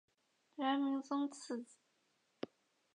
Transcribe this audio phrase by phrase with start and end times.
[0.55, 1.77] 元明宗次子。